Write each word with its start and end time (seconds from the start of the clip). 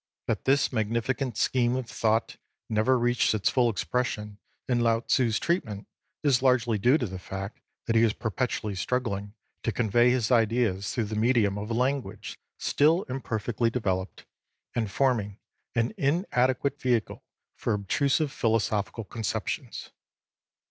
That 0.25 0.45
this 0.45 0.73
magnificent 0.73 1.37
scheme 1.37 1.75
of 1.75 1.87
thought 1.87 2.37
never 2.67 2.97
reached 2.97 3.35
its 3.35 3.51
full 3.51 3.69
expression 3.69 4.39
in 4.67 4.79
Lao 4.79 5.01
Tzu's 5.01 5.37
treatment 5.37 5.87
is 6.23 6.41
largely 6.41 6.79
due 6.79 6.97
to 6.97 7.05
the 7.05 7.19
fact 7.19 7.61
that 7.85 7.95
he 7.95 8.01
was 8.03 8.13
perpetually 8.13 8.73
struggling 8.73 9.35
to 9.61 9.71
convey 9.71 10.09
his 10.09 10.31
ideas 10.31 10.91
through 10.91 11.03
the 11.03 11.15
medium 11.15 11.55
of 11.55 11.69
a 11.69 11.75
language 11.75 12.39
still 12.57 13.03
imperfectly 13.09 13.69
developed, 13.69 14.25
and 14.73 14.89
forming 14.89 15.37
an 15.75 15.93
inadequate 15.99 16.81
vehicle 16.81 17.21
for 17.55 17.73
abstruse 17.75 18.27
philosophical 18.33 19.03
conceptions. 19.03 19.91